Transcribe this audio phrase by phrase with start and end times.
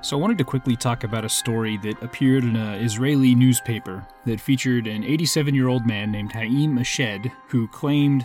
[0.00, 4.06] So, I wanted to quickly talk about a story that appeared in an Israeli newspaper
[4.26, 8.24] that featured an 87 year old man named Haim Eshed who claimed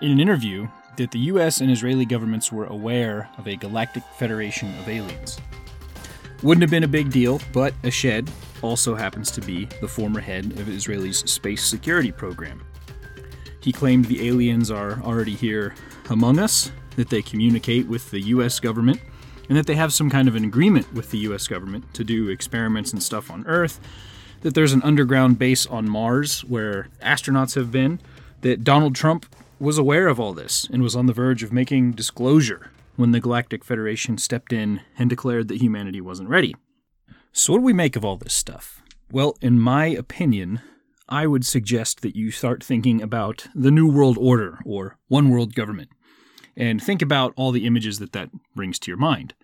[0.00, 4.68] in an interview that the US and Israeli governments were aware of a galactic federation
[4.78, 5.40] of aliens.
[6.42, 8.28] Wouldn't have been a big deal, but Ashed
[8.62, 12.62] also happens to be the former head of Israel's space security program.
[13.60, 15.74] He claimed the aliens are already here
[16.10, 19.00] among us, that they communicate with the US government,
[19.52, 22.30] and that they have some kind of an agreement with the US government to do
[22.30, 23.80] experiments and stuff on Earth,
[24.40, 28.00] that there's an underground base on Mars where astronauts have been,
[28.40, 29.26] that Donald Trump
[29.60, 33.20] was aware of all this and was on the verge of making disclosure when the
[33.20, 36.56] Galactic Federation stepped in and declared that humanity wasn't ready.
[37.30, 38.80] So, what do we make of all this stuff?
[39.10, 40.62] Well, in my opinion,
[41.10, 45.54] I would suggest that you start thinking about the New World Order or One World
[45.54, 45.90] Government
[46.56, 49.34] and think about all the images that that brings to your mind.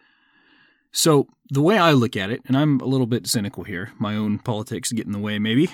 [0.92, 4.14] So, the way I look at it, and I'm a little bit cynical here, my
[4.14, 5.71] own politics get in the way maybe,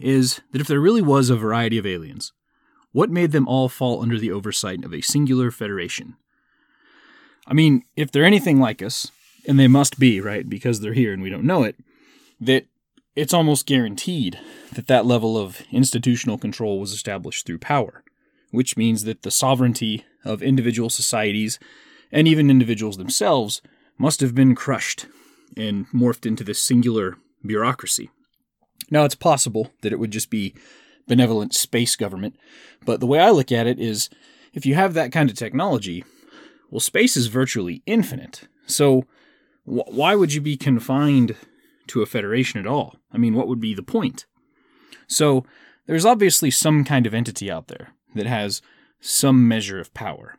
[0.00, 2.32] is that if there really was a variety of aliens,
[2.92, 6.16] what made them all fall under the oversight of a singular federation?
[7.46, 9.10] I mean, if they're anything like us,
[9.46, 11.76] and they must be, right, because they're here and we don't know it,
[12.40, 12.66] that
[13.14, 14.38] it's almost guaranteed
[14.72, 18.02] that that level of institutional control was established through power,
[18.50, 21.58] which means that the sovereignty of individual societies
[22.12, 23.62] and even individuals themselves
[23.98, 25.06] must have been crushed
[25.56, 28.10] and morphed into this singular bureaucracy.
[28.90, 30.54] Now, it's possible that it would just be
[31.08, 32.36] benevolent space government,
[32.84, 34.10] but the way I look at it is
[34.52, 36.04] if you have that kind of technology,
[36.70, 38.48] well, space is virtually infinite.
[38.66, 39.02] So,
[39.64, 41.36] wh- why would you be confined
[41.88, 42.96] to a federation at all?
[43.12, 44.26] I mean, what would be the point?
[45.06, 45.44] So,
[45.86, 48.62] there's obviously some kind of entity out there that has
[49.00, 50.36] some measure of power.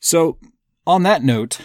[0.00, 0.38] So,
[0.86, 1.60] on that note,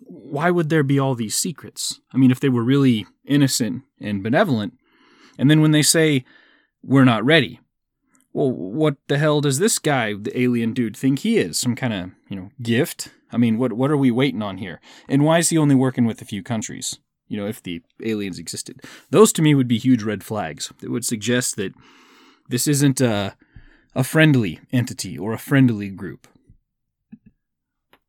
[0.00, 2.00] why would there be all these secrets?
[2.12, 4.74] I mean, if they were really innocent and benevolent,
[5.38, 6.24] and then when they say,
[6.82, 7.60] we're not ready,
[8.32, 11.58] well, what the hell does this guy, the alien dude, think he is?
[11.58, 13.10] Some kind of, you know, gift?
[13.32, 14.80] I mean, what what are we waiting on here?
[15.08, 16.98] And why is he only working with a few countries?
[17.28, 20.72] You know, if the aliens existed, those to me would be huge red flags.
[20.80, 21.72] That would suggest that
[22.48, 23.36] this isn't a
[23.94, 26.26] a friendly entity or a friendly group.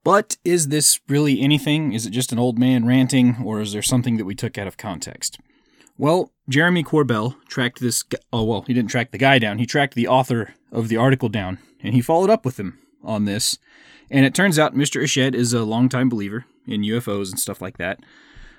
[0.05, 1.91] But is this really anything?
[1.91, 4.67] Is it just an old man ranting, or is there something that we took out
[4.67, 5.39] of context?
[5.97, 8.03] Well, Jeremy Corbell tracked this.
[8.31, 9.57] Oh, well, he didn't track the guy down.
[9.57, 13.25] He tracked the author of the article down, and he followed up with him on
[13.25, 13.57] this.
[14.11, 15.01] And it turns out Mr.
[15.01, 17.99] Eshed is a longtime believer in UFOs and stuff like that.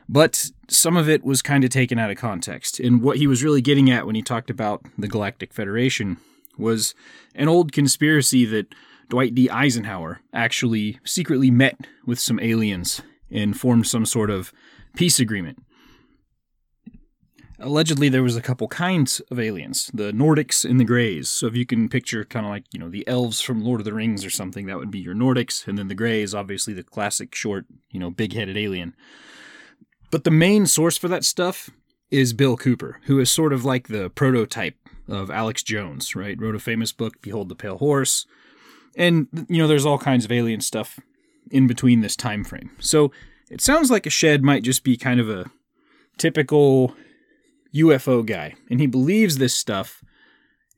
[0.08, 2.80] But some of it was kind of taken out of context.
[2.80, 6.16] And what he was really getting at when he talked about the Galactic Federation
[6.58, 6.96] was
[7.36, 8.74] an old conspiracy that
[9.08, 9.48] Dwight D.
[9.48, 14.52] Eisenhower actually secretly met with some aliens and formed some sort of
[14.96, 15.62] peace agreement.
[17.58, 21.30] Allegedly, there was a couple kinds of aliens the Nordics and the Greys.
[21.30, 23.86] So, if you can picture kind of like, you know, the elves from Lord of
[23.86, 25.66] the Rings or something, that would be your Nordics.
[25.66, 28.94] And then the Greys, obviously, the classic short, you know, big headed alien.
[30.10, 31.70] But the main source for that stuff
[32.10, 34.76] is Bill Cooper, who is sort of like the prototype
[35.08, 36.40] of Alex Jones, right?
[36.40, 38.26] Wrote a famous book, Behold the Pale Horse.
[38.96, 40.98] And, you know, there's all kinds of alien stuff
[41.50, 42.70] in between this time frame.
[42.80, 43.12] So
[43.50, 45.50] it sounds like Eshed might just be kind of a
[46.18, 46.94] typical
[47.74, 48.54] UFO guy.
[48.70, 50.02] And he believes this stuff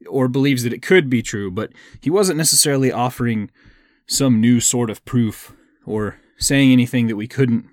[0.08, 3.50] or believes that it could be true, but he wasn't necessarily offering
[4.06, 5.52] some new sort of proof
[5.86, 7.66] or saying anything that we couldn't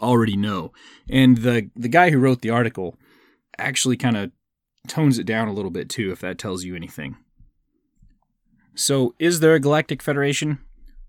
[0.00, 0.72] already know.
[1.08, 2.96] And the the guy who wrote the article
[3.58, 4.30] actually kind of
[4.88, 7.16] tones it down a little bit too if that tells you anything.
[8.80, 10.58] So, is there a galactic federation?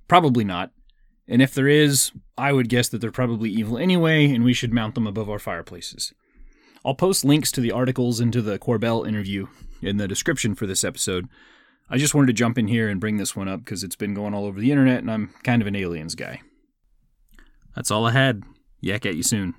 [0.09, 0.71] Probably not.
[1.25, 4.73] And if there is, I would guess that they're probably evil anyway, and we should
[4.73, 6.13] mount them above our fireplaces.
[6.83, 9.47] I'll post links to the articles and to the Corbell interview
[9.81, 11.29] in the description for this episode.
[11.89, 14.13] I just wanted to jump in here and bring this one up because it's been
[14.13, 16.41] going all over the internet and I'm kind of an aliens guy.
[17.73, 18.43] That's all I had.
[18.81, 19.55] Yak at you soon.